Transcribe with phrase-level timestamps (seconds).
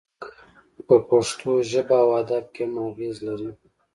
[0.03, 3.51] دا سبک په پښتو ژبه او ادب کې هم اغیز لري